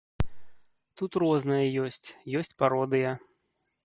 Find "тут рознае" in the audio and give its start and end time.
1.01-1.59